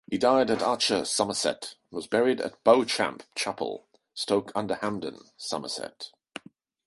He 0.09 0.17
died 0.17 0.49
at 0.49 0.63
Hache, 0.63 1.05
Somerset, 1.05 1.75
and 1.91 1.95
was 1.97 2.07
buried 2.07 2.41
at 2.41 2.63
Beauchamp 2.63 3.21
Chapel, 3.35 3.85
Stoke-under-Hamden, 4.15 5.25
Somerset. 5.37 6.09